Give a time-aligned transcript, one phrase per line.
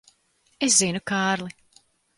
[0.69, 1.55] Es zinu, Kārli.